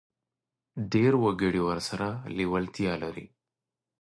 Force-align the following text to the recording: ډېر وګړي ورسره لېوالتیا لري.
ډېر 0.93 1.13
وګړي 1.23 1.61
ورسره 1.69 2.07
لېوالتیا 2.37 2.93
لري. 3.03 3.25